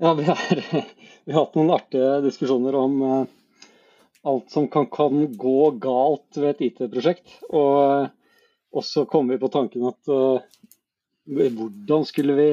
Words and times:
Ja, 0.00 0.14
vi 0.14 0.24
har, 0.24 0.64
vi 1.24 1.32
har 1.32 1.40
hatt 1.40 1.56
noen 1.58 1.72
artige 1.74 2.20
diskusjoner 2.22 2.76
om 2.78 3.00
uh, 3.02 3.70
alt 4.30 4.52
som 4.54 4.68
kan, 4.70 4.86
kan, 4.94 5.24
gå 5.34 5.70
galt 5.82 6.38
ved 6.38 6.52
et 6.52 6.60
IT-prosjekt. 6.68 7.32
Og, 7.50 8.06
og, 8.70 8.84
så 8.86 9.02
kom 9.10 9.26
vi 9.32 9.40
på 9.42 9.50
tanken 9.50 9.88
at 9.90 10.12
uh, 10.14 10.38
hvordan 11.26 12.06
skulle 12.06 12.36
vi 12.38 12.48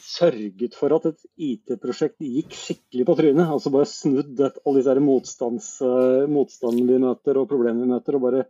sørget 0.00 0.76
for 0.78 0.94
at 0.94 1.08
et 1.10 1.26
IT-prosjekt 1.50 2.22
gikk 2.22 2.54
skikkelig 2.54 3.08
på 3.08 3.16
trynet? 3.18 3.50
Altså 3.50 3.74
bare 3.74 3.90
snudd 3.90 4.38
et, 4.38 4.62
alle 4.62 4.84
disse 4.84 5.02
motstandene 5.02 6.86
vi 6.92 7.00
møter 7.08 7.42
og 7.42 7.50
problemene 7.50 7.88
vi 7.88 7.96
møter. 7.96 8.20
og 8.20 8.28
bare 8.28 8.44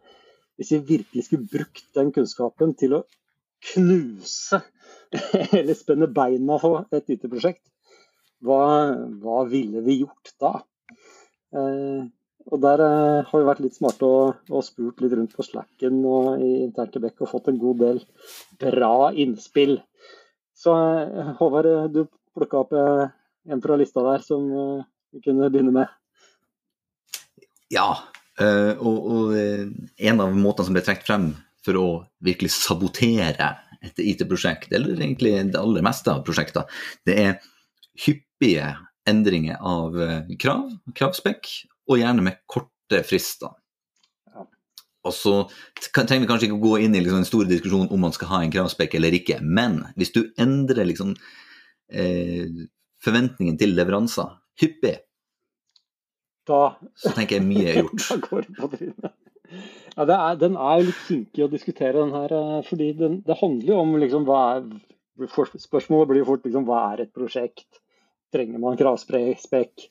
Hvis 0.60 0.74
vi 0.76 0.82
virkelig 0.98 1.30
skulle 1.30 1.48
brukt 1.48 1.88
den 1.96 2.12
kunnskapen 2.12 2.76
til 2.76 2.98
å 3.00 3.02
knuse 3.72 4.60
eller 5.58 5.74
spenne 5.74 6.08
beina 6.14 6.58
for 6.62 6.86
et 6.94 7.12
IT-prosjekt, 7.16 7.64
hva, 8.46 8.62
hva, 9.20 9.42
ville 9.50 9.82
vi 9.84 10.00
gjort 10.02 10.32
da? 10.40 10.52
Eh, 11.56 12.06
og 12.50 12.62
Der 12.62 12.82
eh, 12.82 13.26
har 13.28 13.42
vi 13.42 13.46
vært 13.46 13.60
litt 13.62 13.76
smarte 13.76 14.06
og, 14.06 14.38
og, 14.48 14.62
spurt 14.64 15.02
litt 15.02 15.12
rundt 15.12 15.34
på 15.36 15.44
Slacken 15.44 16.00
og 16.08 16.40
i 16.40 16.62
internt 16.64 16.96
i 16.96 17.02
Beck 17.02 17.20
og 17.20 17.30
fått 17.34 17.50
en 17.52 17.60
god 17.60 17.82
del 17.82 18.00
bra 18.62 19.10
innspill. 19.12 19.76
Så 20.56 20.72
eh, 20.72 21.34
Håvard, 21.38 21.68
du 21.92 22.06
plukka 22.36 22.62
opp 22.62 22.72
eh, 22.72 23.12
en 23.50 23.62
fra 23.62 23.76
lista 23.76 24.04
der 24.06 24.24
som 24.24 24.48
eh, 24.50 24.88
vi 25.12 25.22
kunne 25.26 25.50
begynne 25.52 25.74
med. 25.74 25.92
Ja, 27.70 27.90
eh, 28.40 28.72
og, 28.78 28.98
og 29.12 29.36
en 29.36 30.24
av 30.24 30.34
måtene 30.34 30.70
som 30.70 30.76
ble 30.76 30.84
trukket 30.86 31.10
frem 31.10 31.30
for 31.64 31.78
å 31.80 31.86
virkelig 32.24 32.52
sabotere 32.56 33.54
et 33.84 34.00
IT-prosjekt, 34.02 34.72
eller 34.76 34.98
egentlig 34.98 35.34
det 35.52 35.60
aller 35.60 35.84
meste 35.84 36.12
av 36.12 36.24
prosjekter, 36.26 36.68
det 37.08 37.16
er 37.20 37.32
hyppige 38.04 38.74
endringer 39.08 39.60
av 39.60 39.96
eh, 40.00 40.34
krav, 40.40 40.68
kravspekk, 40.96 41.48
og 41.90 42.00
gjerne 42.00 42.24
med 42.24 42.40
korte 42.50 43.02
frister. 43.06 43.56
Og 45.00 45.14
så 45.16 45.34
trenger 45.94 46.26
vi 46.26 46.28
kanskje 46.28 46.50
ikke 46.50 46.58
å 46.58 46.64
gå 46.64 46.74
inn 46.84 46.96
i 46.96 47.00
liksom 47.00 47.22
en 47.22 47.28
stor 47.28 47.46
diskusjon 47.48 47.88
om 47.88 48.02
man 48.04 48.12
skal 48.12 48.28
ha 48.34 48.42
en 48.44 48.52
kravspekk 48.52 48.98
eller 48.98 49.16
ikke, 49.16 49.38
men 49.40 49.80
hvis 49.96 50.12
du 50.12 50.26
endrer 50.40 50.84
liksom, 50.88 51.14
eh, 51.88 52.66
forventningen 53.00 53.56
til 53.60 53.72
leveranser 53.78 54.36
hyppig, 54.60 54.98
da, 56.48 56.74
så 56.98 57.14
tenker 57.14 57.38
jeg 57.38 57.46
mye 57.46 57.72
er 57.72 57.80
gjort. 57.80 58.04
da 58.10 58.20
går 58.26 58.46
det 58.46 58.54
på 58.58 58.70
trynet. 58.74 59.16
Ja, 60.00 60.06
er, 60.30 60.38
Den 60.40 60.56
er 60.56 60.80
jo 60.80 60.88
litt 60.88 61.00
kinkig 61.04 61.44
å 61.44 61.50
diskutere, 61.52 61.98
den 61.98 62.14
her. 62.16 62.32
Eh, 62.32 62.60
fordi 62.68 62.92
den, 62.96 63.20
det 63.26 63.36
handler 63.42 63.74
jo 63.74 63.80
om 63.82 63.98
liksom, 64.00 64.24
hva 64.28 64.40
er 64.56 64.70
Spørsmålet 65.20 66.08
blir 66.08 66.22
jo 66.22 66.28
fort 66.30 66.46
liksom, 66.46 66.64
hva 66.64 66.78
er 66.94 67.02
et 67.04 67.10
prosjekt? 67.12 67.66
Trenger 68.32 68.62
man 68.62 68.78
kravspekk? 68.80 69.84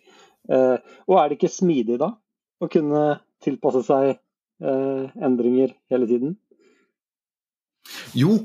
Eh, 0.49 0.77
og 1.05 1.19
er 1.19 1.29
det 1.29 1.37
ikke 1.37 1.51
smidig 1.53 1.99
da 2.01 2.15
å 2.59 2.69
kunne 2.71 3.03
tilpasse 3.43 3.83
seg 3.85 4.15
eh, 4.15 5.03
endringer 5.21 5.75
hele 5.93 6.09
tiden? 6.09 6.33
Jo, 8.17 8.39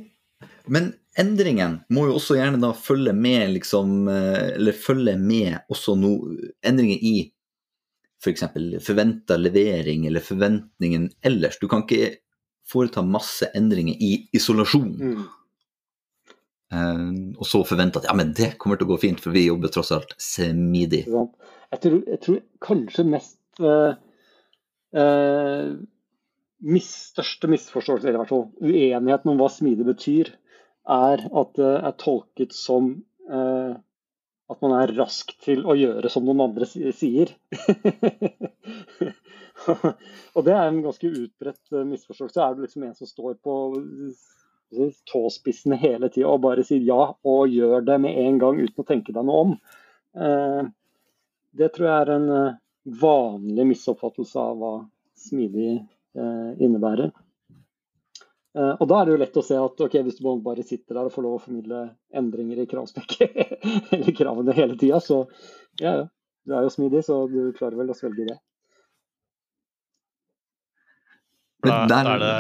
men 0.69 0.93
endringen 1.17 1.79
må 1.95 2.09
jo 2.11 2.19
også 2.19 2.37
gjerne 2.37 2.61
da 2.61 2.75
følge 2.77 3.15
med 3.17 3.55
liksom, 3.55 4.05
eh, 4.13 4.55
eller 4.59 4.77
følge 4.77 5.17
med 5.21 5.63
også 5.73 5.97
no, 5.97 6.13
endringer 6.67 7.01
i 7.01 7.15
f.eks. 8.25 8.47
For 8.55 8.85
forventa 8.89 9.37
levering 9.37 10.07
eller 10.09 10.25
forventningen 10.25 11.11
ellers. 11.25 11.59
Du 11.61 11.69
kan 11.69 11.85
ikke 11.85 12.17
foreta 12.69 13.05
masse 13.05 13.51
endringer 13.57 14.01
i 14.01 14.13
isolasjon. 14.37 14.93
Mm. 14.99 15.25
Uh, 16.75 17.09
og 17.39 17.47
så 17.47 17.61
forvente 17.69 18.01
at 18.01 18.09
ja, 18.09 18.15
men 18.17 18.33
det 18.35 18.55
kommer 18.59 18.81
til 18.81 18.89
å 18.89 18.95
gå 18.95 19.01
fint, 19.05 19.21
for 19.23 19.35
vi 19.37 19.47
jobber 19.47 19.73
tross 19.73 19.93
alt 19.95 20.17
smidig. 20.21 21.05
Jeg 21.07 21.83
tror, 21.85 21.99
jeg 22.09 22.23
tror 22.25 22.41
kanskje 22.65 23.05
mest 23.07 23.63
uh, 23.63 23.95
uh, 24.97 25.75
mis, 26.65 26.89
største 27.13 27.51
misforståelse, 27.53 28.09
eller 28.09 28.19
i 28.19 28.23
hvert 28.23 28.33
fall 28.33 28.49
uenigheten 28.65 29.35
om 29.35 29.43
hva 29.43 29.51
smidig 29.53 29.87
betyr, 29.93 30.33
er 30.95 31.23
at 31.25 31.55
det 31.57 31.75
er 31.81 32.01
tolket 32.01 32.57
som 32.57 32.97
at 34.53 34.61
man 34.61 34.75
er 34.77 34.93
rask 34.99 35.31
til 35.45 35.63
å 35.65 35.77
gjøre 35.79 36.11
som 36.13 36.27
noen 36.27 36.43
andre 36.45 36.67
sier. 36.69 37.31
og 40.35 40.45
det 40.45 40.53
er 40.53 40.67
en 40.67 40.83
ganske 40.85 41.09
utbredt 41.09 41.73
eh, 41.73 41.87
misforståelse. 41.89 42.43
Er 42.43 42.57
du 42.57 42.65
liksom 42.65 42.85
en 42.85 42.97
som 42.99 43.09
står 43.09 43.39
på 43.45 43.55
tåspissene 45.09 45.79
hele 45.81 46.11
tida 46.13 46.33
og 46.33 46.43
bare 46.45 46.65
sier 46.67 46.85
ja 46.85 47.15
og 47.15 47.53
gjør 47.53 47.85
det 47.87 47.99
med 48.03 48.19
en 48.25 48.41
gang 48.43 48.61
uten 48.61 48.85
å 48.85 48.89
tenke 48.89 49.17
deg 49.17 49.25
noe 49.25 49.47
om. 49.47 49.57
Eh, 50.19 50.63
det 51.55 51.73
tror 51.73 51.89
jeg 51.89 52.03
er 52.03 52.15
en 52.19 52.31
eh, 52.37 52.57
vanlig 53.01 53.71
misoppfattelse 53.73 54.41
av 54.41 54.61
hva 54.61 54.77
smidig 55.25 55.79
innebærer. 56.15 57.11
Uh, 58.55 58.77
og 58.79 58.87
Da 58.87 59.01
er 59.01 59.07
det 59.07 59.15
jo 59.15 59.21
lett 59.25 59.39
å 59.41 59.43
se 59.43 59.57
at 59.59 59.81
ok, 59.87 59.95
hvis 60.07 60.19
du 60.21 60.27
bare 60.45 60.63
sitter 60.63 60.95
der 60.95 61.09
og 61.09 61.15
får 61.15 61.25
lov 61.27 61.37
å 61.39 61.43
formidle 61.43 61.85
endringer 62.15 62.61
i 62.63 62.69
kravspekket 62.71 63.39
eller 63.97 64.15
kravene 64.15 64.55
hele 64.55 64.79
tida, 64.79 65.01
så 65.03 65.25
ja, 65.83 65.97
ja, 65.99 66.05
du 66.47 66.55
er 66.55 66.67
jo 66.67 66.71
smidig, 66.71 67.03
så 67.07 67.25
du 67.31 67.49
klarer 67.57 67.81
vel 67.81 67.91
å 67.91 67.99
svelge 67.99 68.29
det. 68.29 68.37
Da, 71.65 71.81
er 72.05 72.21
det 72.21 72.35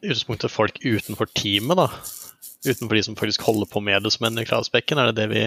i 0.00 0.10
utgangspunktet 0.10 0.52
folk 0.52 0.80
utenfor 0.82 1.30
teamet, 1.36 1.78
da. 1.78 1.88
Utenfor 2.66 2.98
de 2.98 3.02
som 3.06 3.16
faktisk 3.16 3.44
holder 3.46 3.70
på 3.70 3.80
med 3.84 4.02
det 4.02 4.12
som 4.12 4.26
endrer 4.26 4.48
kravspekken. 4.48 4.98
Er 4.98 5.12
det 5.12 5.20
det 5.22 5.28
vi 5.30 5.44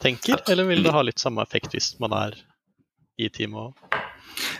tenker, 0.00 0.40
eller 0.48 0.68
vil 0.70 0.84
det 0.86 0.94
ha 0.94 1.02
litt 1.04 1.20
samme 1.20 1.42
effekt 1.44 1.74
hvis 1.76 1.92
man 2.00 2.14
er 2.16 2.38
i 3.20 3.28
teamet 3.32 3.68
òg? 3.68 3.89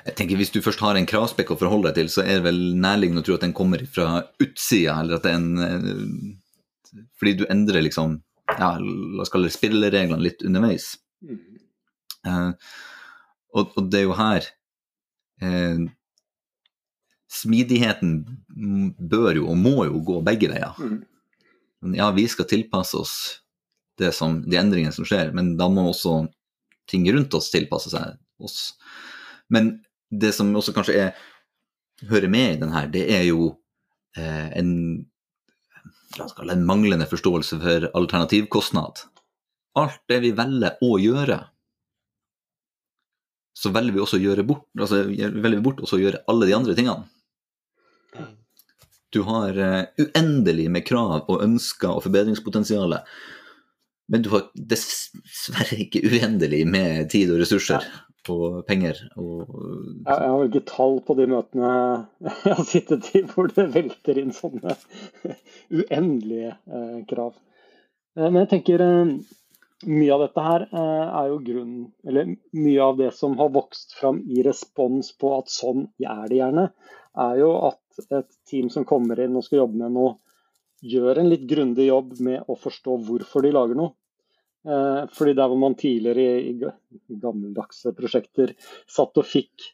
Jeg 0.07 0.17
tenker 0.19 0.39
Hvis 0.41 0.53
du 0.55 0.61
først 0.65 0.83
har 0.85 0.99
en 0.99 1.09
kravspekk 1.09 1.53
å 1.55 1.59
forholde 1.61 1.91
deg 1.91 2.01
til, 2.01 2.11
så 2.13 2.25
er 2.25 2.41
det 2.41 2.49
vel 2.49 2.61
nærliggende 2.81 3.23
å 3.23 3.27
tro 3.27 3.37
at 3.37 3.45
den 3.47 3.57
kommer 3.57 3.83
fra 3.91 4.25
utsida, 4.43 4.99
eller 5.01 5.19
at 5.19 5.27
det 5.27 5.33
er 5.33 5.39
en 5.39 5.65
eh, 5.67 7.05
Fordi 7.21 7.37
du 7.41 7.47
endrer 7.49 7.85
liksom 7.87 8.21
ja, 8.59 8.73
la 8.81 9.23
oss 9.23 9.31
kalle 9.31 9.47
det 9.47 9.55
spillereglene 9.55 10.25
litt 10.25 10.43
underveis. 10.43 10.97
Mm. 11.23 11.39
Uh, 12.27 12.51
og, 13.55 13.77
og, 13.77 13.85
det 13.93 14.01
er 14.01 14.03
jo 14.09 14.17
her 14.19 14.49
uh, 15.45 15.85
Smidigheten 17.31 18.17
bør 18.99 19.39
jo, 19.39 19.45
og 19.53 19.61
må 19.61 19.87
jo, 19.87 20.01
gå 20.03 20.19
begge 20.27 20.51
veier. 20.51 20.75
Mm. 20.83 21.95
Ja, 21.95 22.11
vi 22.17 22.27
skal 22.29 22.49
tilpasse 22.51 22.99
oss 22.99 23.15
som, 24.17 24.41
de 24.43 24.59
endringene 24.59 24.93
som 24.97 25.07
skjer, 25.07 25.31
men 25.37 25.55
da 25.61 25.69
må 25.71 25.87
også 25.91 26.25
ting 26.91 27.07
rundt 27.13 27.35
oss 27.37 27.53
tilpasse 27.53 27.93
seg 27.93 28.17
oss. 28.43 28.73
Men 29.51 29.73
det 30.11 30.33
som 30.35 30.51
også 30.57 30.75
kanskje 30.75 30.97
er, 31.05 31.23
hører 32.11 32.33
med 32.33 32.55
i 32.55 32.61
den 32.63 32.75
her, 32.75 32.89
det 32.91 33.05
er 33.13 33.25
jo 33.29 33.53
eh, 34.17 34.51
en, 34.59 34.73
en 36.19 36.67
manglende 36.67 37.07
forståelse 37.11 37.61
for 37.63 37.89
alternativkostnad. 37.99 39.05
Alt 39.79 40.03
det 40.11 40.21
vi 40.25 40.35
velger 40.35 40.81
å 40.83 40.97
gjøre, 41.03 41.39
så 43.61 43.73
velger 43.75 43.95
vi 43.95 44.03
også 44.03 44.19
å 44.19 44.25
gjøre 44.25 44.47
bort, 44.49 44.67
altså 44.79 45.05
velger 45.05 45.59
vi 45.59 45.65
bort 45.65 45.83
også 45.85 45.99
å 45.99 46.05
gjøre 46.05 46.23
alle 46.31 46.49
de 46.49 46.57
andre 46.57 46.77
tingene. 46.79 47.07
Du 49.11 49.25
har 49.27 49.57
uh, 49.59 49.89
uendelig 49.99 50.69
med 50.71 50.87
krav 50.87 51.27
og 51.27 51.43
ønsker 51.43 51.91
og 51.91 52.05
forbedringspotensial, 52.05 52.95
men 54.11 54.23
du 54.23 54.31
har 54.33 54.47
dessverre 54.55 55.81
ikke 55.85 56.03
uendelig 56.07 56.63
med 56.71 57.11
tid 57.11 57.33
og 57.35 57.43
ressurser 57.43 57.87
og 58.29 58.61
penger. 58.69 58.99
Og, 59.17 59.49
jeg, 59.49 60.05
jeg 60.05 60.31
har 60.33 60.47
ikke 60.47 60.65
tall 60.69 60.99
på 61.07 61.17
de 61.19 61.27
møtene 61.31 61.71
jeg 62.21 62.55
har 62.59 62.65
sittet 62.69 63.11
i 63.17 63.23
hvor 63.31 63.49
det 63.51 63.69
velter 63.75 64.21
inn 64.21 64.35
sånne 64.37 64.77
uendelige 65.81 66.53
eh, 66.53 66.99
krav. 67.11 67.35
Eh, 68.19 68.27
men 68.27 68.43
jeg 68.43 68.51
tenker 68.55 68.85
eh, 68.85 69.13
mye 69.89 70.15
av 70.15 70.25
dette 70.27 70.45
her 70.45 70.67
eh, 70.69 71.07
er 71.23 71.29
jo 71.31 71.39
grunnen 71.45 71.85
eller 72.05 72.35
mye 72.57 72.83
av 72.85 72.99
det 73.01 73.13
som 73.17 73.39
har 73.41 73.53
vokst 73.55 73.95
fram 73.97 74.21
i 74.29 74.43
respons 74.45 75.15
på 75.17 75.33
at 75.39 75.53
sånn 75.53 75.87
er 76.05 76.27
det 76.29 76.41
gjerne, 76.43 76.67
er 77.17 77.39
jo 77.41 77.55
at 77.71 78.05
et 78.21 78.29
team 78.49 78.69
som 78.73 78.85
kommer 78.89 79.21
inn 79.21 79.39
og 79.39 79.47
skal 79.47 79.65
jobbe 79.65 79.81
med 79.81 79.97
noe, 79.97 80.19
gjør 80.81 81.21
en 81.21 81.29
litt 81.29 81.49
grundig 81.49 81.91
jobb 81.91 82.15
med 82.25 82.45
å 82.49 82.57
forstå 82.57 83.01
hvorfor 83.07 83.45
de 83.45 83.53
lager 83.53 83.77
noe. 83.77 83.95
Eh, 84.69 85.03
fordi 85.13 85.33
der 85.33 85.49
hvor 85.49 85.57
man 85.57 85.75
tidligere 85.75 86.41
i, 86.41 86.53
gammeldagse 87.23 87.95
prosjekter 87.97 88.53
satt 88.91 89.17
og 89.17 89.29
fikk 89.29 89.71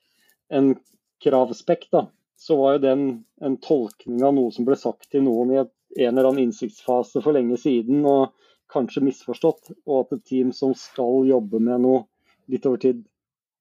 en 0.55 0.77
kravspekk, 1.23 1.89
da, 1.91 2.05
så 2.39 2.59
var 2.61 2.77
jo 2.77 2.85
den 2.85 3.07
en 3.43 3.57
tolkning 3.63 4.23
av 4.23 4.37
noe 4.37 4.53
som 4.55 4.67
ble 4.69 4.77
sagt 4.79 5.11
til 5.11 5.25
noen 5.27 5.55
i 5.57 5.59
en 5.63 6.13
eller 6.13 6.29
annen 6.29 6.47
innsiktsfase 6.47 7.23
for 7.25 7.35
lenge 7.35 7.59
siden, 7.59 8.05
og 8.07 8.37
kanskje 8.71 9.03
misforstått. 9.07 9.73
Og 9.89 10.05
at 10.05 10.17
et 10.19 10.27
team 10.29 10.53
som 10.55 10.75
skal 10.79 11.27
jobbe 11.27 11.61
med 11.63 11.83
noe 11.83 12.05
litt 12.53 12.67
over 12.69 12.83
tid, 12.83 13.03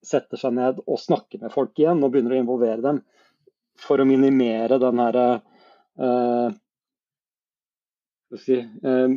setter 0.06 0.38
seg 0.38 0.54
ned 0.54 0.78
og 0.84 1.00
snakker 1.02 1.40
med 1.42 1.50
folk 1.50 1.74
igjen 1.80 2.04
og 2.04 2.12
begynner 2.12 2.36
å 2.36 2.38
involvere 2.38 2.84
dem 2.84 3.00
for 3.80 3.98
å 3.98 4.06
minimere 4.06 4.78
den 4.78 5.00
herre 5.02 5.24
uh, 5.98 6.52
si, 8.38 8.60
uh, 8.60 9.08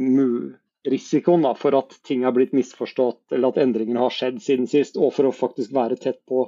risikoen 0.88 1.44
da, 1.44 1.54
for 1.56 1.76
at 1.78 1.96
ting 2.08 2.24
har 2.24 2.34
blitt 2.36 2.54
misforstått, 2.56 3.32
eller 3.32 3.52
at 3.52 3.62
endringene 3.62 4.00
har 4.00 4.14
skjedd 4.14 4.40
siden 4.44 4.68
sist, 4.70 4.98
og 4.98 5.14
for 5.16 5.28
å 5.28 5.36
faktisk 5.36 5.74
være 5.76 6.00
tett 6.00 6.22
på 6.30 6.48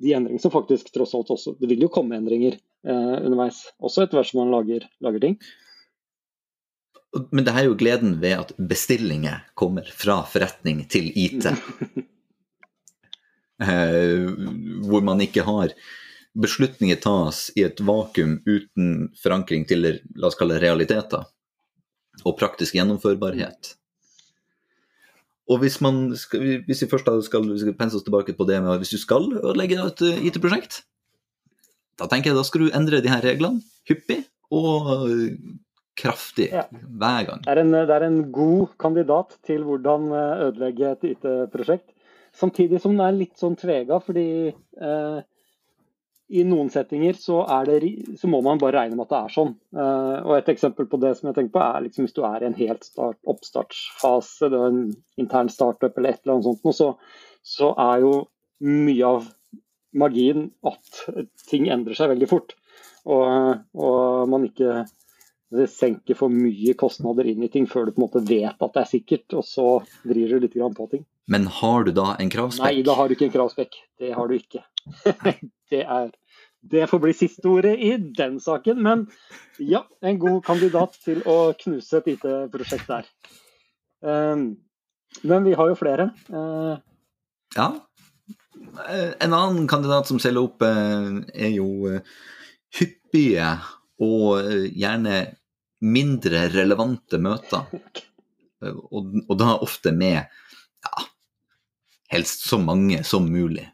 de 0.00 0.14
endringene 0.16 0.42
som 0.42 0.52
faktisk 0.52 0.92
tross 0.94 1.14
alt 1.16 1.32
også 1.32 1.54
Det 1.60 1.68
vil 1.68 1.82
jo 1.84 1.90
komme 1.92 2.16
endringer 2.16 2.56
eh, 2.56 3.16
underveis, 3.20 3.62
også 3.80 4.04
etter 4.04 4.20
hvert 4.20 4.30
som 4.30 4.42
man 4.42 4.54
lager, 4.54 4.86
lager, 5.04 5.24
ting. 5.24 5.40
Men 7.34 7.46
det 7.46 7.56
er 7.56 7.66
jo 7.66 7.78
gleden 7.78 8.20
ved 8.22 8.36
at 8.38 8.54
bestillinger 8.56 9.42
kommer 9.58 9.88
fra 9.96 10.20
forretning 10.30 10.84
til 10.92 11.10
IT. 11.10 11.48
eh, 13.64 14.28
hvor 14.86 15.04
man 15.04 15.24
ikke 15.24 15.44
har 15.48 15.74
beslutninger 16.40 17.00
tas 17.02 17.48
i 17.58 17.64
et 17.66 17.80
vakuum 17.82 18.38
uten 18.46 19.10
forankring 19.18 19.66
til 19.68 19.82
la 19.82 20.28
oss 20.28 20.38
kalle 20.38 20.60
realiteter 20.62 21.26
og 22.24 22.36
praktisk 22.40 22.76
gjennomførbarhet. 22.78 23.74
Og 25.50 25.58
hvis, 25.64 25.80
man 25.82 26.12
hvis 26.12 26.82
vi 26.84 26.90
først 26.90 27.08
skal, 27.26 27.48
skal 27.58 27.74
pense 27.78 27.98
oss 27.98 28.06
tilbake 28.06 28.36
på 28.38 28.46
det 28.46 28.60
med 28.62 28.74
at 28.74 28.82
hvis 28.82 28.94
du 28.94 29.00
skal 29.02 29.26
ødelegge 29.40 29.80
et 29.82 30.04
eh, 30.06 30.20
IT-prosjekt, 30.28 30.84
da 31.98 32.06
tenker 32.08 32.30
jeg 32.30 32.38
da 32.38 32.44
skal 32.46 32.64
du 32.64 32.76
endre 32.76 33.02
de 33.02 33.10
her 33.10 33.24
reglene 33.26 33.64
hyppig 33.90 34.22
og 34.54 35.10
kraftig 36.00 36.48
ja. 36.52 36.64
hver 36.70 37.26
gang. 37.28 37.42
Det 37.44 37.52
er, 37.52 37.62
en, 37.62 37.74
det 37.74 37.96
er, 37.96 38.06
en, 38.06 38.20
god 38.32 38.76
kandidat 38.80 39.36
til 39.46 39.64
hvordan 39.66 40.10
eh, 40.14 40.44
ødelegge 40.48 40.94
et 40.94 41.08
IT-prosjekt. 41.12 41.90
Samtidig 42.36 42.80
som 42.80 42.94
den 42.94 43.04
er 43.04 43.16
litt 43.16 43.40
sånn 43.40 43.58
tvega, 43.58 43.98
fordi 44.04 44.28
eh, 44.52 45.18
i 46.30 46.44
noen 46.46 46.68
settinger 46.70 47.16
så, 47.18 47.40
det, 47.66 47.80
så, 48.20 48.28
må 48.30 48.38
man 48.46 48.60
bare 48.60 48.76
regne 48.78 48.94
med 48.94 49.08
at 49.08 49.14
det 49.14 49.18
er 49.18 49.34
sånn. 49.34 49.50
Uh, 49.74 50.18
og 50.22 50.36
Et 50.36 50.52
eksempel 50.52 50.86
på 50.90 51.00
det 51.02 51.16
som 51.18 51.30
jeg 51.30 51.38
tenker 51.38 51.56
på 51.56 51.64
er 51.64 51.82
liksom 51.86 52.06
hvis 52.06 52.14
du 52.14 52.22
er 52.26 52.44
i 52.44 52.48
en 52.50 52.58
helt 52.58 52.86
start, 52.86 53.18
oppstartsfase, 53.32 54.50
det 54.52 54.60
er 54.60 54.68
en 54.68 54.84
intern 55.20 55.50
startup 55.50 55.98
eller 55.98 56.14
et 56.14 56.22
eller 56.22 56.36
annet 56.36 56.46
sånt, 56.46 56.78
så, 56.78 56.92
så, 57.42 57.72
er 57.74 58.06
jo 58.06 58.14
mye 58.62 59.10
av 59.16 59.28
magien 59.98 60.50
at 60.70 61.04
ting 61.50 61.66
endrer 61.72 61.98
seg 61.98 62.12
veldig 62.12 62.30
fort. 62.30 62.54
Og, 63.10 63.66
og 63.80 64.30
man 64.30 64.46
ikke 64.46 64.84
senker 65.66 66.14
for 66.14 66.30
mye 66.30 66.76
kostnader 66.78 67.26
inn 67.26 67.42
i 67.42 67.50
ting 67.50 67.66
før 67.66 67.88
du 67.88 67.94
på 67.96 68.00
en 68.00 68.06
måte 68.06 68.22
vet 68.22 68.54
at 68.54 68.74
det 68.76 68.84
er 68.84 68.90
sikkert, 68.90 69.26
og 69.34 69.42
så 69.46 69.66
vrir 70.06 70.30
du 70.30 70.44
litt 70.44 70.54
på 70.54 70.86
ting. 70.92 71.02
Men 71.30 71.46
har 71.46 71.84
du 71.84 71.92
da 71.94 72.14
en 72.18 72.30
kravspekk? 72.30 72.66
Nei, 72.66 72.82
da 72.86 72.94
har 72.98 73.08
du 73.08 73.16
ikke 73.16 73.26
en 73.28 73.34
kravspekk. 73.34 73.80
Det 73.98 74.12
har 74.14 74.30
du 74.30 74.36
ikke. 74.38 74.62
det 75.72 75.82
er 75.82 76.12
det 76.60 76.86
får 76.86 76.98
bli 76.98 77.12
siste 77.16 77.48
ordet 77.48 77.78
i 77.80 77.94
den 77.96 78.40
saken, 78.40 78.82
men 78.84 79.06
ja, 79.58 79.84
en 80.04 80.18
god 80.20 80.42
kandidat 80.44 80.98
til 81.04 81.22
å 81.28 81.52
knuse 81.60 82.00
et 82.00 82.10
IT-prosjekt 82.14 82.90
der. 82.90 83.08
Um, 84.04 84.44
men 85.26 85.46
vi 85.48 85.54
har 85.56 85.70
jo 85.70 85.78
flere. 85.78 86.10
Uh, 86.28 86.76
ja. 87.56 87.70
En 89.24 89.32
annen 89.32 89.66
kandidat 89.70 90.08
som 90.08 90.20
selger 90.22 90.50
opp, 90.50 90.60
uh, 90.62 91.24
er 91.32 91.54
jo 91.56 91.96
hyppige 92.76 93.54
og 94.00 94.52
gjerne 94.76 95.24
mindre 95.80 96.46
relevante 96.52 97.20
møter. 97.20 97.66
Og 98.92 99.32
da 99.40 99.54
ofte 99.64 99.88
med 99.96 100.18
ja, 100.20 101.04
helst 102.12 102.44
så 102.44 102.58
mange 102.60 103.00
som 103.08 103.24
mulig 103.32 103.64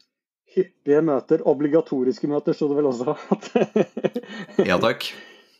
hyppige 0.57 1.03
møter, 1.05 1.45
obligatoriske 1.47 2.29
møter, 2.31 2.57
sto 2.57 2.69
det 2.71 2.79
vel 2.81 2.91
også. 2.93 3.17
ja 4.71 4.81
takk. 4.83 5.09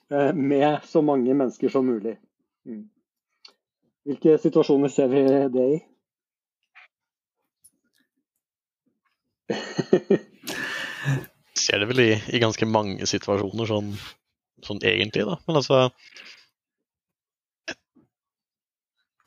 Eh, 0.07 0.29
med 0.39 0.85
så 0.87 1.01
mange 1.03 1.35
mennesker 1.35 1.67
som 1.67 1.83
mulig. 1.83 2.13
Mm. 2.63 2.85
Hvilke 4.07 4.37
situasjoner 4.39 4.87
ser 4.95 5.09
vi 5.11 5.23
det 5.51 5.65
i? 5.67 5.81
ser 11.59 11.83
det 11.83 11.89
vel 11.91 12.03
i, 12.05 12.13
i, 12.31 12.39
ganske 12.43 12.69
mange 12.71 13.07
situasjoner, 13.11 13.67
sånn, 13.67 13.91
sånn 14.63 14.83
egentlig, 14.87 15.27
da. 15.27 15.41
Men 15.49 15.59
altså 15.59 15.81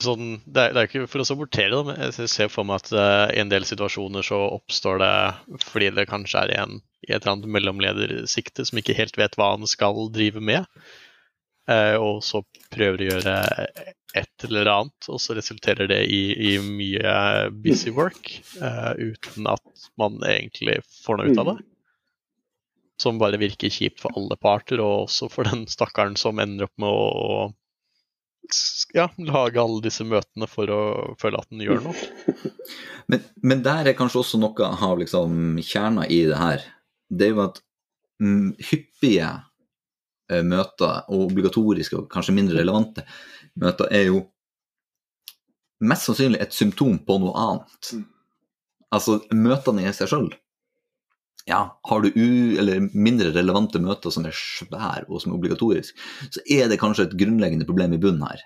sånn, 0.04 0.40
det, 0.46 0.62
er, 0.62 0.74
det 0.76 0.82
er 0.82 0.90
ikke 0.90 1.10
for 1.12 1.24
å 1.24 1.28
sabotere 1.28 1.72
det, 1.74 1.82
men 1.88 2.00
jeg 2.08 2.32
ser 2.32 2.52
for 2.52 2.68
meg 2.68 2.84
at 2.84 2.94
uh, 2.96 3.28
i 3.34 3.42
en 3.42 3.52
del 3.52 3.68
situasjoner 3.68 4.26
så 4.26 4.40
oppstår 4.56 5.02
det 5.02 5.14
fordi 5.66 5.92
det 5.98 6.08
kanskje 6.12 6.46
er 6.46 6.56
en 6.64 6.80
i 7.08 7.14
et 7.14 7.22
eller 7.22 7.38
annet 7.38 7.54
mellomledersikte 7.56 8.66
som 8.68 8.80
ikke 8.80 8.98
helt 8.98 9.18
vet 9.20 9.38
hva 9.40 9.54
han 9.54 9.68
skal 9.70 10.10
drive 10.16 10.44
med, 10.44 10.68
uh, 11.72 11.96
og 12.00 12.24
så 12.26 12.44
prøver 12.74 13.06
å 13.06 13.10
gjøre 13.14 13.38
et 14.18 14.46
eller 14.48 14.72
annet, 14.72 15.10
og 15.12 15.22
så 15.22 15.36
resulterer 15.38 15.90
det 15.92 16.02
i, 16.10 16.24
i 16.52 16.54
mye 16.64 17.50
busy 17.64 17.94
work 17.94 18.32
uh, 18.62 18.94
uten 18.98 19.50
at 19.52 19.90
man 20.00 20.18
egentlig 20.26 20.80
får 21.04 21.20
noe 21.20 21.30
ut 21.34 21.44
av 21.44 21.52
det. 21.54 21.60
Som 23.00 23.20
bare 23.20 23.40
virker 23.40 23.72
kjipt 23.72 24.02
for 24.04 24.16
alle 24.20 24.36
parter, 24.36 24.82
og 24.84 25.06
også 25.06 25.30
for 25.32 25.48
den 25.48 25.68
stakkaren 25.72 26.18
som 26.20 26.42
ender 26.42 26.68
opp 26.68 26.82
med 26.82 26.90
å 26.92 27.52
ja, 28.96 29.08
lage 29.18 29.62
alle 29.62 29.82
disse 29.84 30.06
møtene 30.08 30.48
for 30.50 30.72
å 30.74 30.82
føle 31.22 31.40
at 31.42 31.50
den 31.52 31.64
gjør 31.66 31.84
noe. 31.86 32.08
men, 33.12 33.24
men, 33.44 33.64
der 33.66 33.90
er 33.90 33.98
kanskje 33.98 34.24
også 34.24 34.40
noe 34.42 34.72
av 34.72 35.00
liksom 35.02 35.60
kjerna 35.66 36.08
i 36.08 36.24
det 36.30 36.40
her. 36.40 36.66
Det 37.10 37.30
er 37.30 37.34
jo 37.36 37.44
at 37.46 37.62
mm, 38.24 38.50
hyppige 38.72 39.30
uh, 39.30 40.44
møter, 40.46 41.06
og 41.10 41.30
obligatoriske 41.30 41.98
og 42.00 42.10
kanskje 42.12 42.36
mindre 42.38 42.60
relevante 42.62 43.06
møter, 43.60 43.90
er 43.92 44.10
jo 44.10 44.24
mest 45.80 46.10
sannsynlig 46.10 46.42
et 46.44 46.56
symptom 46.56 47.00
på 47.08 47.20
noe 47.24 47.36
annet. 47.40 47.94
Mm. 47.96 48.06
Altså 48.96 49.20
møtene 49.36 49.86
i 49.86 49.94
seg 49.94 50.10
sjøl 50.12 50.32
ja, 51.50 51.60
har 51.90 52.04
du 52.04 52.12
u, 52.14 52.30
eller 52.62 52.86
mindre 52.94 53.34
relevante 53.34 53.82
møter 53.82 54.14
som 54.14 54.28
er 54.30 54.36
svære 54.36 55.08
og 55.08 55.24
som 55.24 55.34
er 55.34 55.40
obligatorisk, 55.40 55.98
så 56.30 56.44
er 56.46 56.70
det 56.70 56.80
kanskje 56.82 57.08
et 57.08 57.18
grunnleggende 57.20 57.68
problem 57.68 57.96
i 57.98 58.02
bunnen 58.02 58.26
her. 58.28 58.46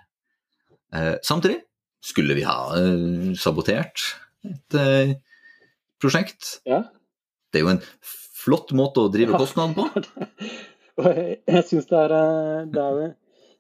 Eh, 0.94 1.16
samtidig 1.26 1.60
skulle 2.04 2.38
vi 2.38 2.46
ha 2.48 2.58
eh, 2.78 3.34
sabotert 3.40 4.06
et 4.48 4.80
eh, 4.80 5.16
prosjekt. 6.02 6.60
Ja. 6.70 6.84
Det 7.52 7.62
er 7.62 7.68
jo 7.68 7.74
en 7.76 7.84
flott 8.44 8.74
måte 8.76 9.04
å 9.04 9.12
drive 9.12 9.36
ja. 9.36 9.40
kostnaden 9.42 9.76
på. 9.78 9.88
jeg 11.54 11.64
syns 11.70 11.88
det, 11.92 12.04
eh, 12.04 12.60
det, 12.74 12.90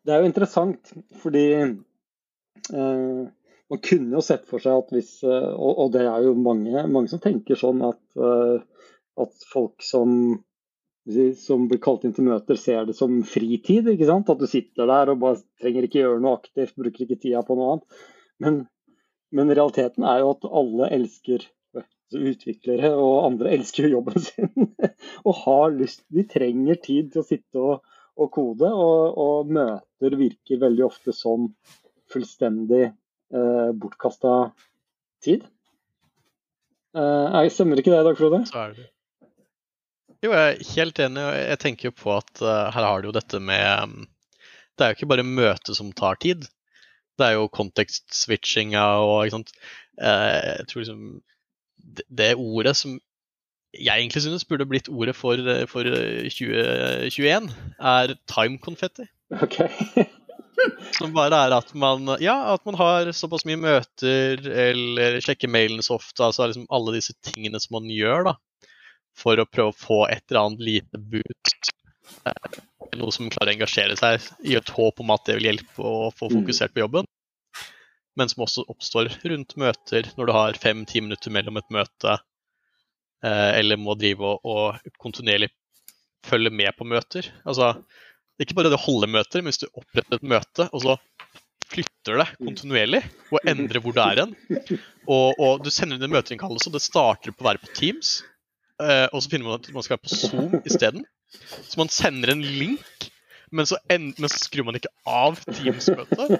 det, 0.03 0.11
er 0.13 0.21
jo 0.21 0.29
interessant, 0.29 0.93
fordi 1.23 1.47
eh, 1.59 3.23
man 3.73 3.83
kunne 3.87 4.19
jo 4.19 4.23
sett 4.25 4.45
for 4.49 4.63
seg 4.63 4.83
at 4.83 4.91
hvis 4.93 5.15
eh, 5.25 5.49
Og, 5.55 5.71
og 5.85 5.95
det 5.95 6.03
er 6.05 6.27
jo 6.27 6.35
mange, 6.37 6.85
mange 6.91 7.11
som 7.11 7.21
tenker 7.23 7.59
sånn 7.59 7.81
at 7.87 8.01
at 9.21 9.47
folk 9.51 9.83
som, 9.85 10.13
som 11.37 11.67
blir 11.69 11.81
kalt 11.83 12.05
inn 12.07 12.15
til 12.15 12.27
møter, 12.27 12.57
ser 12.59 12.87
det 12.89 12.95
som 12.97 13.21
fritid. 13.27 13.89
ikke 13.91 14.09
sant? 14.09 14.31
At 14.33 14.41
du 14.41 14.47
sitter 14.49 14.89
der 14.89 15.13
og 15.13 15.21
bare 15.23 15.41
trenger 15.61 15.87
ikke 15.87 16.01
gjøre 16.01 16.23
noe 16.23 16.39
aktivt, 16.39 16.77
bruker 16.79 17.05
ikke 17.05 17.21
tida 17.21 17.43
på 17.45 17.57
noe 17.59 17.75
annet. 17.75 18.05
Men, 18.43 18.61
men 19.35 19.53
realiteten 19.53 20.07
er 20.07 20.23
jo 20.23 20.33
at 20.33 20.49
alle 20.49 20.89
elsker 20.97 21.45
utviklere, 22.13 22.91
og 22.93 23.25
andre 23.25 23.53
elsker 23.57 23.87
jo 23.87 23.97
jobben 23.97 24.21
sin. 24.27 24.69
og 25.23 25.39
har 25.43 25.73
lyst 25.73 26.03
De 26.13 26.25
trenger 26.29 26.79
tid 26.83 27.13
til 27.13 27.23
å 27.23 27.27
sitte 27.27 27.63
og, 27.63 27.95
og 28.19 28.31
kode, 28.33 28.69
og, 28.69 29.17
og, 29.17 29.53
møter 29.53 30.17
virker 30.19 30.61
veldig 30.61 30.85
ofte 30.85 31.15
som 31.15 31.49
fullstendig 32.13 32.85
eh, 32.85 33.69
bortkasta 33.73 34.35
tid. 35.25 35.47
Eh, 36.93 37.39
jeg 37.41 37.53
stemmer 37.55 37.81
ikke 37.81 37.93
det, 37.95 38.03
Dag 38.05 38.19
Frode? 38.19 38.43
Så 38.49 38.59
er 38.67 38.75
det. 38.77 38.89
Jo, 40.23 40.31
jeg 40.31 40.53
er 40.53 40.67
helt 40.71 40.99
enig. 41.03 41.23
Jeg 41.35 41.59
tenker 41.59 41.89
jo 41.89 41.95
på 41.99 42.11
at 42.15 42.41
uh, 42.41 42.71
her 42.71 42.85
har 42.87 43.01
du 43.01 43.09
jo 43.09 43.15
dette 43.15 43.41
med 43.43 43.63
um, 43.83 43.95
Det 44.77 44.85
er 44.85 44.91
jo 44.91 44.97
ikke 44.97 45.09
bare 45.11 45.25
møte 45.27 45.75
som 45.75 45.91
tar 45.91 46.15
tid. 46.23 46.45
Det 47.19 47.27
er 47.27 47.35
jo 47.35 47.49
kontekstswitchinga 47.51 48.83
og 49.03 49.25
ikke 49.25 49.35
sant. 49.35 49.51
Uh, 49.99 50.39
jeg 50.61 50.69
tror 50.69 50.85
liksom 50.85 51.01
det, 51.83 52.05
det, 52.07 52.29
ordet 52.39 52.75
som 52.79 52.95
jeg 53.73 53.99
egentlig 53.99 54.21
synes 54.23 54.45
burde 54.47 54.67
blitt 54.69 54.87
ordet 54.87 55.15
for, 55.17 55.35
for 55.67 55.83
2021, 55.83 57.49
er 57.81 58.13
time 58.29 58.61
confetti. 58.63 59.09
Okay. 59.43 59.67
som 60.99 61.11
bare 61.17 61.41
er 61.49 61.57
at 61.57 61.73
man, 61.75 62.13
ja, 62.21 62.53
at 62.53 62.63
man 62.69 62.77
har 62.79 63.11
såpass 63.17 63.43
mye 63.49 63.59
møter 63.59 64.45
eller 64.45 65.19
sjekker 65.25 65.51
mailen 65.51 65.83
så 65.83 65.97
ofte. 65.97 66.23
altså 66.23 66.47
liksom 66.47 66.69
Alle 66.71 66.95
disse 66.95 67.17
tingene 67.25 67.59
som 67.59 67.81
man 67.81 67.91
gjør, 67.91 68.29
da 68.29 68.37
for 69.17 69.39
å 69.39 69.47
prøve 69.49 69.73
å 69.73 69.77
få 69.77 69.99
et 70.09 70.23
eller 70.29 70.47
annet 70.47 70.67
lite 70.67 71.01
boost. 71.13 71.71
Eh, 72.27 72.59
noe 72.99 73.13
som 73.15 73.29
klarer 73.31 73.53
å 73.53 73.55
engasjere 73.57 73.97
seg 73.99 74.27
i 74.47 74.57
et 74.59 74.71
håp 74.75 75.01
om 75.01 75.13
at 75.13 75.25
det 75.27 75.37
vil 75.39 75.49
hjelpe 75.51 75.81
å 75.85 76.11
få 76.13 76.29
mm. 76.29 76.37
fokusert 76.39 76.75
på 76.75 76.83
jobben. 76.83 77.09
Men 78.19 78.29
som 78.29 78.45
også 78.45 78.65
oppstår 78.69 79.09
rundt 79.25 79.55
møter, 79.57 80.09
når 80.17 80.29
du 80.29 80.35
har 80.35 80.61
fem-ti 80.61 81.01
minutter 81.01 81.33
mellom 81.33 81.57
et 81.57 81.73
møte, 81.73 82.17
eh, 83.25 83.51
eller 83.59 83.79
må 83.81 83.97
drive 83.97 84.35
og, 84.37 84.81
kontinuerlig 85.01 85.49
følge 86.23 86.53
med 86.53 86.71
på 86.77 86.87
møter. 86.87 87.27
Altså, 87.43 87.73
ikke 88.41 88.55
bare 88.57 88.71
det 88.71 88.77
å 88.77 88.85
holde 88.85 89.09
møter, 89.11 89.41
men 89.41 89.51
hvis 89.51 89.63
du 89.63 89.69
oppretter 89.71 90.19
et 90.19 90.29
møte, 90.29 90.69
og 90.69 90.85
så 90.85 90.97
flytter 91.73 92.19
det 92.21 92.27
kontinuerlig 92.37 93.01
og 93.33 93.49
endrer 93.49 93.81
hvor 93.81 93.95
det 93.95 94.05
er 94.05 94.21
hen. 94.23 94.35
Og, 95.07 95.39
og, 95.39 95.63
du 95.65 95.71
sender 95.73 95.97
inn 95.97 96.05
en 96.07 96.13
møteinnkallelse, 96.13 96.69
og 96.69 96.77
det 96.77 96.83
starter 96.85 97.33
på 97.33 97.43
å 97.43 97.49
være 97.49 97.63
på 97.63 97.73
Teams. 97.75 98.19
Uh, 98.81 99.07
og 99.13 99.21
så 99.21 99.29
finner 99.29 99.47
man 99.47 99.59
at 99.59 99.67
man 99.73 99.85
skal 99.85 99.97
være 99.97 100.05
på 100.07 100.15
Zoom 100.17 100.55
isteden. 100.65 101.03
Så 101.67 101.77
man 101.79 101.91
sender 101.93 102.33
en 102.33 102.41
link, 102.41 103.09
men 103.53 103.67
så, 103.69 103.77
end, 103.91 104.15
men 104.17 104.31
så 104.31 104.41
skrur 104.41 104.65
man 104.67 104.77
ikke 104.77 104.91
av 105.09 105.37
Teams-møtet. 105.45 106.39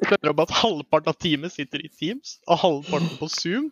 Skjønner 0.00 0.32
om 0.32 0.40
at 0.46 0.54
halvparten 0.62 1.12
av 1.12 1.18
teamet 1.20 1.52
sitter 1.52 1.84
i 1.84 1.90
Teams, 1.92 2.38
og 2.48 2.62
halvparten 2.62 3.12
på 3.20 3.28
Zoom. 3.32 3.68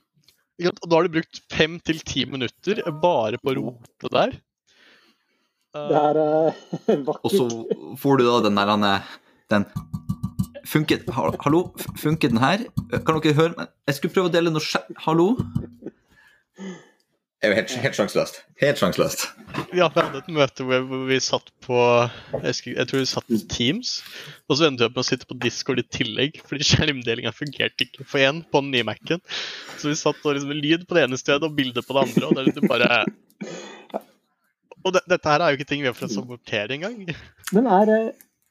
Og 0.58 0.84
da 0.84 0.98
har 0.98 1.06
du 1.06 1.16
brukt 1.16 1.40
fem 1.54 1.78
til 1.86 2.02
ti 2.02 2.26
minutter 2.28 2.82
bare 3.02 3.38
på 3.40 3.52
å 3.52 3.56
rote 3.60 4.12
der. 4.12 4.36
Det 5.78 6.02
er 6.02 6.18
uh, 6.18 6.60
vakkert. 7.08 7.24
Og 7.24 7.32
så 7.32 7.96
får 8.02 8.20
du 8.20 8.26
da 8.28 8.38
den 8.48 8.60
der 8.60 9.08
den 9.48 9.64
Funket 10.68 11.06
Hallo, 11.16 11.62
funket 11.96 12.34
den 12.34 12.42
her? 12.42 12.66
Kan 13.06 13.22
dere 13.22 13.36
høre 13.38 13.54
meg? 13.56 13.70
Jeg 13.88 13.96
skulle 13.96 14.12
prøve 14.12 14.28
å 14.28 14.32
dele 14.34 14.52
noe 14.52 14.60
skje... 14.60 14.82
Hallo? 15.00 15.30
Det 17.38 17.46
er 17.46 17.52
jo 17.52 17.56
helt, 17.60 17.72
helt 17.84 17.94
sjanseløst. 17.94 18.38
Helt 18.58 18.80
sjanseløst. 18.80 19.20
Ja, 19.70 19.86
vi 19.94 20.02
hadde 20.02 20.18
et 20.24 20.30
møte 20.34 20.64
hvor 20.66 21.04
vi 21.06 21.18
satt 21.22 21.52
på 21.62 21.76
jeg, 22.42 22.86
tror 22.90 22.98
vi 22.98 23.04
satt 23.06 23.28
på 23.28 23.36
Teams. 23.52 23.92
Og 24.50 24.56
så 24.58 24.66
endte 24.66 24.82
vi 24.82 24.88
opp 24.88 24.96
med 24.96 25.04
å 25.04 25.06
sitte 25.06 25.28
på 25.30 25.36
Discord 25.44 25.78
i 25.78 25.84
tillegg, 25.86 26.40
fordi 26.50 26.66
skjermdelinga 26.72 27.30
fungerte 27.30 27.86
ikke 27.86 28.02
for 28.02 28.24
én 28.26 28.40
på 28.42 28.62
den 28.64 28.72
nye 28.74 28.86
Mac-en. 28.88 29.22
Så 29.78 29.92
vi 29.92 29.94
satt 30.00 30.18
og 30.26 30.34
liksom 30.34 30.50
lyd 30.50 30.82
på 30.88 30.98
det 30.98 31.04
ene 31.06 31.18
stedet 31.20 31.46
og 31.46 31.54
bilde 31.54 31.84
på 31.86 31.94
det 31.94 32.02
andre. 32.08 32.24
Og 32.26 32.34
det 32.34 32.42
er 32.42 32.48
liksom 32.48 32.72
bare 32.72 32.88
Og 34.82 34.96
det, 34.96 35.04
dette 35.12 35.30
her 35.30 35.44
er 35.44 35.52
jo 35.52 35.60
ikke 35.60 35.68
ting 35.70 35.84
vi 35.84 35.90
har 35.92 35.94
for 35.94 36.08
å 36.08 36.16
sabotere 36.16 36.74
engang. 36.74 37.04
Men 37.54 37.68
er, 37.76 37.92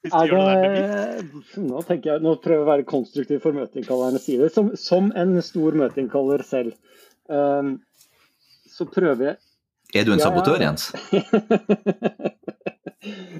er 0.07 0.31
det 0.31 1.25
nå, 1.59 1.83
tenker 1.89 2.13
jeg, 2.13 2.23
nå 2.23 2.37
prøver 2.39 2.55
jeg 2.55 2.63
å 2.63 2.71
være 2.71 2.87
konstruktiv 2.87 3.43
for 3.43 3.59
møteinnkallernes 3.59 4.23
side. 4.29 4.47
Som, 4.55 4.71
som 4.79 5.11
en 5.11 5.35
stor 5.43 5.75
møteinnkaller 5.83 6.47
selv. 6.47 6.79
Um, 7.27 7.81
så 8.77 8.85
prøver 8.89 9.31
jeg 9.31 9.37
Er 9.95 10.05
du 10.05 10.13
en 10.13 10.21
sabotør, 10.21 10.61
Jens? 10.61 10.91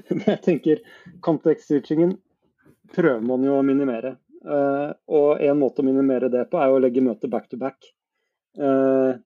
Men 0.08 0.22
jeg 0.24 0.40
tenker 0.44 0.80
kontekst-switchingen 1.24 2.16
prøver 2.94 3.24
man 3.24 3.44
jo 3.44 3.58
å 3.58 3.66
minimere. 3.66 4.16
Uh, 4.38 4.94
og 5.10 5.42
en 5.44 5.58
måte 5.60 5.82
å 5.82 5.86
minimere 5.86 6.30
det 6.32 6.46
på 6.50 6.60
er 6.62 6.72
å 6.72 6.80
legge 6.80 7.04
møtet 7.04 7.30
back 7.32 7.48
to 7.50 7.58
back. 7.60 7.76
Uh, 8.58 9.18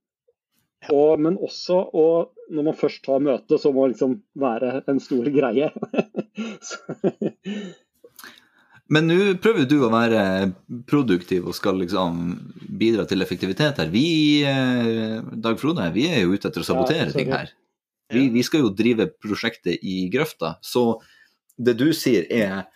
og, 0.91 1.21
men 1.23 1.39
også 1.39 1.79
og 1.95 2.33
når 2.53 2.67
man 2.67 2.77
først 2.77 3.05
tar 3.07 3.23
møte, 3.23 3.59
så 3.61 3.71
må 3.73 3.87
det 3.87 3.95
liksom 3.95 4.17
være 4.43 4.83
en 4.91 4.99
stor 5.01 5.29
greie. 5.33 5.71
Men 8.93 9.09
nå 9.09 9.17
prøver 9.41 9.65
du 9.69 9.79
å 9.87 9.93
være 9.93 10.23
produktiv 10.89 11.47
og 11.49 11.57
skal 11.57 11.79
liksom 11.81 12.19
bidra 12.81 13.07
til 13.09 13.25
effektivitet 13.25 13.81
her. 13.81 13.89
Vi, 13.93 14.43
eh, 14.45 15.23
Dag 15.33 15.61
Frode, 15.61 15.89
vi 15.95 16.09
er 16.11 16.27
jo 16.27 16.37
ute 16.37 16.51
etter 16.51 16.61
å 16.61 16.67
sabotere 16.67 17.09
ja, 17.09 17.15
ting 17.17 17.33
her. 17.33 17.55
Vi, 18.13 18.27
vi, 18.35 18.45
skal 18.45 18.67
jo 18.67 18.75
drive 18.77 19.09
prosjektet 19.23 19.81
i 19.81 20.05
grøfta. 20.13 20.59
Så 20.61 21.01
det 21.57 21.79
du 21.81 21.89
sier 21.97 22.29
er 22.29 22.67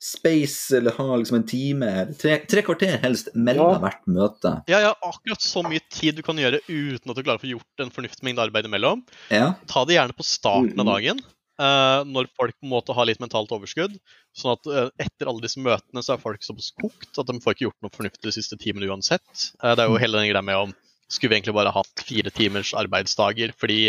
space, 0.00 0.70
eller 0.78 0.94
ha 0.96 1.16
liksom 1.18 1.40
en 1.40 1.48
time, 1.48 1.88
tre, 2.20 2.38
tre 2.48 2.62
kvarter 2.64 2.96
helst 3.02 3.28
mellom 3.34 3.74
ja. 3.74 3.80
hvert 3.82 4.06
møte. 4.08 4.54
Ja, 4.70 4.80
ja, 4.86 4.94
akkurat 5.04 5.44
så 5.44 5.64
mye 5.66 5.82
tid 5.92 6.16
du 6.16 6.22
kan 6.24 6.38
gjøre 6.40 6.62
uten 6.70 7.12
at 7.12 7.18
du 7.18 7.24
klarer 7.24 7.36
å 7.36 7.42
få 7.42 7.50
gjort 7.50 7.84
en 7.84 7.92
fornuftig 7.92 8.24
mengde 8.24 8.46
arbeid 8.46 8.70
imellom. 8.70 9.02
Ja. 9.28 9.52
Ta 9.68 9.84
det 9.88 9.98
gjerne 9.98 10.16
på 10.16 10.24
starten 10.24 10.80
av 10.80 10.88
dagen. 10.94 11.20
Uh, 11.60 12.06
når 12.08 12.30
folk 12.38 12.54
på 12.56 12.64
en 12.64 12.72
måte 12.72 12.94
har 12.96 13.04
litt 13.04 13.20
mentalt 13.20 13.50
overskudd. 13.52 13.98
Sånn 14.36 14.54
at 14.54 14.68
uh, 14.70 14.86
etter 15.02 15.28
alle 15.28 15.44
disse 15.44 15.60
møtene 15.60 16.00
så 16.04 16.14
er 16.14 16.22
folk 16.22 16.44
såpass 16.46 16.70
kokt 16.78 17.20
at 17.20 17.28
de 17.28 17.36
får 17.42 17.56
ikke 17.56 17.66
gjort 17.66 17.84
noe 17.84 17.92
fornuftig 17.92 18.24
de 18.24 18.32
siste 18.32 18.56
timene 18.60 18.88
uansett. 18.88 19.50
Uh, 19.60 19.74
det 19.74 19.84
er 19.84 19.90
jo 19.90 19.98
mm. 19.98 20.02
hele 20.06 20.22
den 20.22 20.30
greia 20.32 20.46
med 20.46 20.62
om 20.68 20.72
skulle 21.10 21.32
vi 21.32 21.40
egentlig 21.40 21.56
bare 21.56 21.72
hatt 21.74 22.02
fire 22.06 22.30
timers 22.30 22.70
arbeidsdager, 22.78 23.50
fordi 23.58 23.80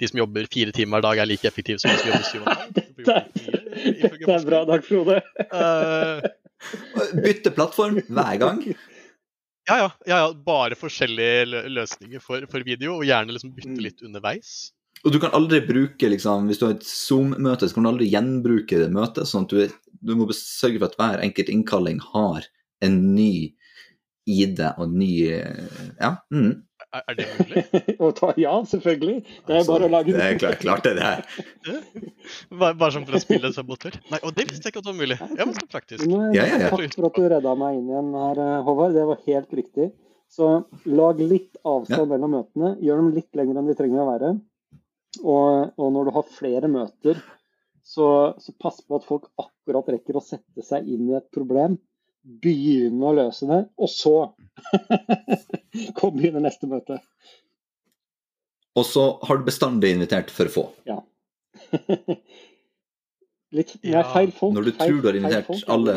de 0.00 0.08
som 0.08 0.22
jobber 0.22 0.46
fire 0.48 0.72
timer 0.72 0.96
hver 0.96 1.04
dag, 1.04 1.20
er 1.20 1.28
like 1.28 1.44
effektive 1.46 1.76
som 1.82 1.92
de 1.92 2.00
som 2.00 2.08
jobber 2.08 2.24
syv 2.24 2.46
timer? 2.78 3.02
Dette. 3.10 3.58
Det 4.24 4.32
er 4.32 4.46
bra, 4.48 4.62
Dag 4.64 4.86
Frode. 4.86 5.18
Bytte 7.20 7.52
plattform 7.52 8.00
hver 8.08 8.40
gang. 8.40 8.64
Ja, 9.68 9.76
ja, 9.76 9.90
ja, 10.08 10.18
ja. 10.24 10.32
Bare 10.32 10.78
forskjellige 10.78 11.68
løsninger 11.70 12.22
for, 12.24 12.48
for, 12.50 12.64
video, 12.66 12.96
og 12.96 13.06
gjerne 13.06 13.36
liksom 13.36 13.52
bytte 13.54 13.76
mm. 13.76 13.82
litt 13.84 14.02
underveis. 14.06 14.54
Og 15.04 15.14
du 15.14 15.20
kan 15.22 15.32
aldri 15.36 15.62
bruke, 15.64 16.10
liksom, 16.12 16.48
Hvis 16.50 16.60
du 16.60 16.66
har 16.66 16.74
et 16.76 16.86
Zoom-møte, 16.86 17.68
så 17.68 17.76
kan 17.76 17.86
du 17.86 17.92
aldri 17.94 18.10
gjenbruke 18.10 18.80
det 18.82 18.90
møtet. 18.92 19.28
sånn 19.28 19.46
at 19.48 19.54
du, 19.54 19.78
du, 20.00 20.16
må 20.16 20.28
sørge 20.36 20.80
for 20.80 20.90
at 20.90 20.98
hver 21.00 21.24
enkelt 21.24 21.52
innkalling 21.52 22.02
har 22.12 22.48
en 22.84 22.98
ny 23.14 23.54
ID 24.28 24.60
og 24.76 24.84
en 24.88 24.98
ny 25.00 25.14
Ja. 26.00 26.18
Mm. 26.32 26.66
Er, 26.90 27.02
er, 27.06 27.14
det 27.14 27.26
mulig? 27.38 27.62
ja, 28.44 28.52
selvfølgelig. 28.66 29.16
Det 29.46 29.52
er 29.54 29.58
altså, 29.60 29.72
bare 29.76 29.86
å 29.86 29.90
lage 29.92 30.14
Det 30.16 30.24
er 30.26 30.38
klart, 30.40 30.58
klart 30.58 30.88
det, 30.88 30.96
det 30.98 31.76
bare, 32.50 32.74
bare 32.74 32.90
sånn 32.96 33.04
for 33.06 33.14
å 33.14 33.20
spille 33.22 33.52
sabotør? 33.54 33.94
Nei, 34.10 34.18
og 34.26 34.34
det 34.34 34.48
visste 34.48 34.66
jeg 34.66 34.74
ikke 34.74 34.82
at 34.82 34.88
det 34.88 34.90
var 34.90 34.98
mulig. 34.98 35.18
Ja, 35.22 35.44
men 35.44 35.54
så 35.54 35.68
praktisk. 35.70 36.02
Nei, 36.10 36.32
ja, 36.34 36.48
ja, 36.50 36.58
ja. 36.64 36.72
Takk 36.72 36.96
for 36.96 37.06
at 37.06 37.20
du 37.20 37.28
redda 37.30 37.54
meg 37.62 37.78
inn 37.78 37.92
igjen 37.92 38.10
her, 38.18 38.42
Håvard. 38.66 38.96
Det 38.98 39.06
var 39.06 39.22
helt 39.28 39.54
riktig. 39.60 39.90
Så 40.30 40.50
lag 40.90 41.22
litt 41.22 41.62
avstand 41.66 42.10
mellom 42.10 42.34
møtene. 42.40 42.74
Gjør 42.82 43.04
dem 43.04 43.14
litt 43.14 43.38
lengre 43.38 43.62
enn 43.62 43.70
de 43.70 43.78
trenger 43.78 44.02
å 44.02 44.10
være. 44.10 44.34
Og, 45.18 45.72
og, 45.74 45.86
når 45.92 46.06
du 46.06 46.10
har 46.14 46.26
flere 46.30 46.70
møter, 46.70 47.20
så, 47.82 48.08
så 48.38 48.54
pass 48.62 48.78
på 48.86 49.00
at 49.00 49.06
folk 49.08 49.26
akkurat 49.40 49.88
rekker 49.96 50.18
å 50.20 50.22
sette 50.22 50.62
seg 50.62 50.86
inn 50.86 51.08
i 51.08 51.16
et 51.18 51.26
problem. 51.34 51.78
Begynne 52.20 53.08
å 53.08 53.16
løse 53.16 53.48
det, 53.48 53.62
og 53.80 53.90
så 53.90 54.14
kom 55.98 56.14
begynne 56.18 56.44
neste 56.44 56.68
møte. 56.70 57.00
Og 58.78 58.86
så 58.86 59.06
har 59.26 59.40
du 59.40 59.48
bestandig 59.48 59.90
invitert 59.96 60.30
for 60.30 60.52
få. 60.52 60.68
Ja. 60.86 61.00
Litt, 63.56 63.72
nei, 63.82 64.02
feil 64.12 64.30
folk. 64.36 64.54
Når 64.54 64.68
du 64.68 64.72
feil, 64.76 64.92
tror 64.92 65.00
du 65.00 65.08
har 65.08 65.18
invitert 65.18 65.70
alle 65.74 65.96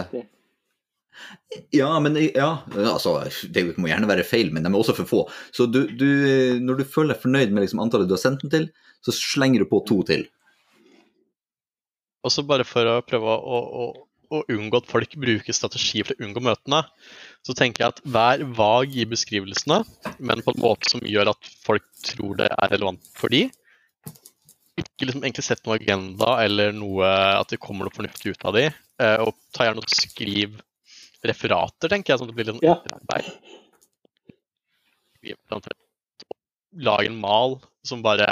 ja, 1.75 1.89
men 2.03 2.17
ja, 2.17 2.50
altså, 2.77 3.17
det 3.53 3.65
må 3.77 3.89
gjerne 3.89 4.10
være 4.10 4.25
feil, 4.27 4.53
men 4.53 4.65
de 4.65 4.72
er 4.72 4.79
også 4.79 4.96
for 4.98 5.10
få. 5.10 5.22
Så 5.55 5.67
du, 5.70 5.84
du, 5.88 6.08
når 6.63 6.82
du 6.82 6.88
føler 6.88 7.13
deg 7.13 7.22
fornøyd 7.24 7.53
med 7.53 7.65
liksom 7.65 7.84
antallet 7.84 8.10
du 8.10 8.15
har 8.17 8.24
sendt 8.24 8.46
den 8.46 8.53
til, 8.53 8.72
så 9.03 9.13
slenger 9.15 9.63
du 9.63 9.70
på 9.70 9.84
to 9.88 10.00
til. 10.08 10.25
Og 12.24 12.32
så 12.32 12.43
bare 12.48 12.65
for 12.67 12.88
å 12.88 13.00
prøve 13.05 13.32
å, 13.36 13.60
å, 13.60 13.88
å, 14.32 14.43
unngå 14.53 14.79
at 14.79 14.89
folk 14.89 15.17
bruker 15.20 15.55
strategi 15.55 16.05
for 16.05 16.15
å 16.15 16.27
unngå 16.27 16.43
møtene, 16.48 16.84
så 17.43 17.55
tenker 17.58 17.84
jeg 17.84 17.96
at 17.96 18.03
vær 18.15 18.46
vag 18.55 18.96
i 18.96 19.08
beskrivelsene, 19.10 19.82
men 20.24 20.43
på 20.46 20.53
en 20.53 20.63
måte 20.63 20.91
som 20.91 21.03
gjør 21.03 21.34
at 21.34 21.51
folk 21.65 21.86
tror 22.08 22.39
det 22.39 22.48
er 22.48 22.74
relevant 22.74 23.03
for 23.20 23.34
de. 23.34 23.50
Ikke 24.79 25.05
liksom 25.05 25.25
egentlig 25.25 25.46
sett 25.46 25.65
noe 25.67 25.77
agenda 25.77 26.38
eller 26.41 26.72
noe 26.74 27.10
at 27.36 27.51
det 27.51 27.62
kommer 27.62 27.86
noe 27.86 27.93
fornuftig 27.93 28.34
ut 28.34 28.48
av 28.48 28.55
de. 28.58 28.70
Eh, 29.03 29.20
og 29.22 29.36
ta 29.53 29.67
gjerne 29.67 29.84
og 29.84 29.91
skriv 29.91 30.55
referater, 31.27 31.92
tenker 31.92 32.13
jeg, 32.13 32.20
sånn 32.20 32.30
at 32.30 32.34
det 32.34 32.38
blir 32.39 32.50
litt 32.50 32.62
sånn 32.62 32.98
arbeid. 33.00 33.25
Lag 36.84 37.08
en 37.08 37.20
mal 37.22 37.60
som 37.88 38.01
bare 38.03 38.27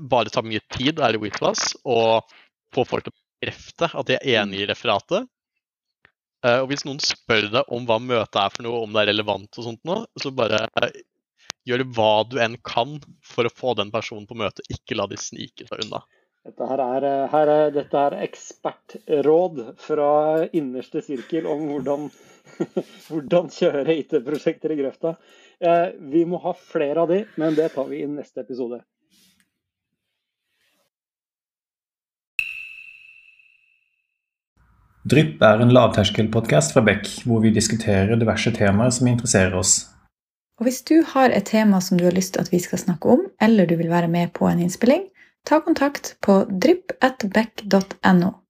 bare 0.00 0.30
tar 0.30 0.46
mye 0.46 0.62
tid, 0.74 0.98
er 0.98 1.14
i 1.14 1.20
WeClass, 1.22 1.74
og 1.86 2.26
få 2.74 2.84
folk 2.88 3.06
til 3.06 3.14
å 3.14 3.18
bekrefte 3.18 3.90
at 3.92 4.10
de 4.10 4.16
er 4.16 4.42
enig 4.42 4.64
i 4.64 4.68
referatet. 4.70 5.28
Uh, 6.44 6.60
og 6.60 6.68
hvis 6.72 6.84
noen 6.84 7.00
spør 7.00 7.48
deg 7.52 7.72
om 7.72 7.86
hva 7.88 8.00
møtet 8.02 8.40
er 8.40 8.52
for 8.52 8.66
noe, 8.66 8.82
om 8.84 8.92
det 8.92 9.04
er 9.04 9.12
relevant 9.14 9.60
og 9.60 9.68
sånt 9.68 9.80
noe, 9.88 10.04
så 10.20 10.32
bare 10.34 10.66
uh, 10.76 10.90
gjør 11.64 11.86
hva 11.96 12.12
du 12.28 12.36
enn 12.42 12.58
kan 12.66 12.98
for 13.24 13.48
å 13.48 13.54
få 13.54 13.76
den 13.78 13.92
personen 13.94 14.26
på 14.28 14.36
møtet. 14.36 14.66
Ikke 14.72 14.98
la 14.98 15.08
de 15.08 15.20
snike 15.20 15.68
seg 15.70 15.86
unna. 15.86 16.02
Dette 16.44 16.66
her 16.68 16.80
er, 16.84 17.04
eh, 17.08 17.28
her 17.32 17.50
er, 17.50 17.70
dette 17.72 18.00
er 18.06 18.14
ekspertråd 18.26 19.60
fra 19.80 20.08
innerste 20.52 21.00
sirkel 21.00 21.46
om 21.48 21.62
hvordan, 21.70 22.10
hvordan 23.08 23.48
kjøre 23.54 23.94
IT-prosjekter 24.02 24.74
i 24.74 24.76
grøfta. 24.82 25.14
Eh, 25.64 25.86
vi 26.12 26.26
må 26.28 26.42
ha 26.42 26.52
flere 26.52 27.00
av 27.00 27.08
de, 27.08 27.22
men 27.40 27.56
det 27.56 27.70
tar 27.72 27.88
vi 27.88 28.02
i 28.04 28.10
neste 28.10 28.44
episode. 28.44 28.82
Drypp 35.08 35.40
er 35.48 35.64
en 35.64 35.72
lavterskelpodkast 35.72 36.76
fra 36.76 36.84
Beck, 36.84 37.08
hvor 37.24 37.40
vi 37.44 37.54
diskuterer 37.56 38.20
diverse 38.20 38.52
temaer 38.56 38.92
som 38.92 39.08
interesserer 39.08 39.56
oss. 39.56 39.78
Og 40.60 40.68
Hvis 40.68 40.84
du 40.84 40.98
har 41.08 41.32
et 41.32 41.48
tema 41.48 41.80
som 41.80 41.96
du 41.96 42.04
har 42.04 42.14
lyst 42.16 42.36
til 42.36 42.44
at 42.44 42.52
vi 42.52 42.60
skal 42.60 42.84
snakke 42.84 43.16
om, 43.16 43.26
eller 43.40 43.64
du 43.64 43.76
vil 43.80 43.88
være 43.88 44.12
med 44.12 44.36
på 44.36 44.48
en 44.48 44.60
innspilling, 44.64 45.08
ta 45.44 45.60
kontakt 45.60 46.16
på 46.20 46.44
drypp.beck.no. 46.44 48.43